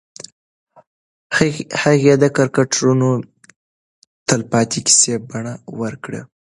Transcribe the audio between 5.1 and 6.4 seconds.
بڼه ورکړه.